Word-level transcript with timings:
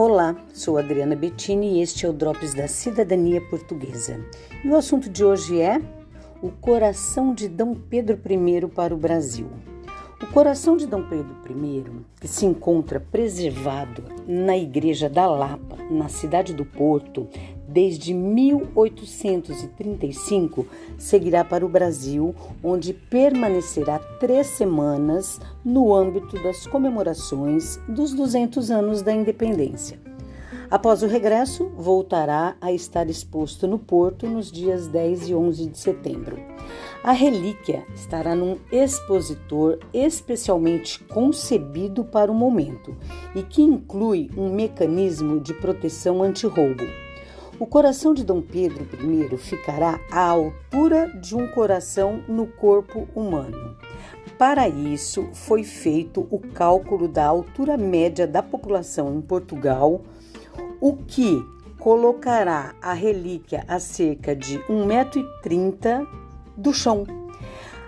Olá, 0.00 0.36
sou 0.54 0.78
Adriana 0.78 1.16
Bettini 1.16 1.72
e 1.72 1.82
este 1.82 2.06
é 2.06 2.08
o 2.08 2.12
Drops 2.12 2.54
da 2.54 2.68
Cidadania 2.68 3.40
Portuguesa. 3.40 4.24
E 4.64 4.68
o 4.68 4.76
assunto 4.76 5.10
de 5.10 5.24
hoje 5.24 5.60
é 5.60 5.82
o 6.40 6.52
coração 6.52 7.34
de 7.34 7.48
Dom 7.48 7.74
Pedro 7.74 8.16
I 8.24 8.68
para 8.68 8.94
o 8.94 8.96
Brasil. 8.96 9.48
O 10.22 10.26
coração 10.28 10.76
de 10.76 10.86
Dom 10.86 11.02
Pedro 11.02 11.34
I, 11.50 11.84
que 12.20 12.28
se 12.28 12.46
encontra 12.46 13.00
preservado 13.00 14.04
na 14.24 14.56
Igreja 14.56 15.08
da 15.08 15.26
Lapa, 15.26 15.76
na 15.90 16.08
cidade 16.08 16.54
do 16.54 16.64
Porto, 16.64 17.26
desde 17.68 18.14
1835, 18.14 20.66
seguirá 20.96 21.44
para 21.44 21.66
o 21.66 21.68
Brasil, 21.68 22.34
onde 22.64 22.94
permanecerá 22.94 23.98
três 24.18 24.46
semanas 24.46 25.38
no 25.64 25.94
âmbito 25.94 26.42
das 26.42 26.66
comemorações 26.66 27.78
dos 27.86 28.14
200 28.14 28.70
anos 28.70 29.02
da 29.02 29.12
independência. 29.12 30.00
Após 30.70 31.02
o 31.02 31.06
regresso, 31.06 31.70
voltará 31.76 32.54
a 32.60 32.70
estar 32.70 33.08
exposto 33.08 33.66
no 33.66 33.78
Porto 33.78 34.26
nos 34.26 34.52
dias 34.52 34.86
10 34.86 35.30
e 35.30 35.34
11 35.34 35.66
de 35.66 35.78
setembro. 35.78 36.38
A 37.02 37.12
relíquia 37.12 37.84
estará 37.94 38.34
num 38.34 38.58
expositor 38.70 39.78
especialmente 39.94 41.02
concebido 41.04 42.04
para 42.04 42.30
o 42.30 42.34
momento 42.34 42.94
e 43.34 43.42
que 43.42 43.62
inclui 43.62 44.30
um 44.36 44.52
mecanismo 44.52 45.40
de 45.40 45.54
proteção 45.54 46.22
anti-roubo. 46.22 46.84
O 47.60 47.66
coração 47.66 48.14
de 48.14 48.24
Dom 48.24 48.40
Pedro 48.40 48.86
I 49.02 49.36
ficará 49.36 49.98
à 50.12 50.20
altura 50.28 51.08
de 51.08 51.34
um 51.34 51.48
coração 51.48 52.22
no 52.28 52.46
corpo 52.46 53.08
humano. 53.16 53.76
Para 54.38 54.68
isso, 54.68 55.28
foi 55.32 55.64
feito 55.64 56.24
o 56.30 56.38
cálculo 56.38 57.08
da 57.08 57.26
altura 57.26 57.76
média 57.76 58.28
da 58.28 58.44
população 58.44 59.12
em 59.12 59.20
Portugal, 59.20 60.02
o 60.80 60.94
que 60.98 61.44
colocará 61.80 62.76
a 62.80 62.92
relíquia 62.92 63.64
a 63.66 63.80
cerca 63.80 64.36
de 64.36 64.60
1,30m 64.60 66.06
do 66.56 66.72
chão. 66.72 67.04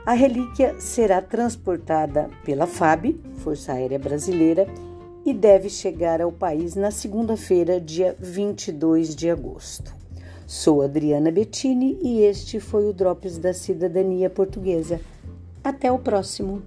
A 0.05 0.15
relíquia 0.15 0.81
será 0.81 1.23
transportada 1.23 2.29
pela 2.45 2.67
FAB, 2.67 3.21
Força 3.37 3.75
Aérea 3.75 4.01
Brasileira, 4.01 4.67
e 5.25 5.33
deve 5.33 5.69
chegar 5.69 6.21
ao 6.21 6.33
país 6.33 6.75
na 6.75 6.91
segunda-feira, 6.91 7.81
dia 7.81 8.17
22 8.19 9.15
de 9.15 9.31
agosto. 9.31 9.95
Sou 10.47 10.83
Adriana 10.83 11.31
Bettini 11.31 11.99
e 12.03 12.23
este 12.23 12.59
foi 12.59 12.89
o 12.89 12.93
Drops 12.93 13.39
da 13.39 13.53
Cidadania 13.53 14.29
Portuguesa. 14.29 15.01
Até 15.63 15.93
o 15.93 15.99
próximo! 15.99 16.63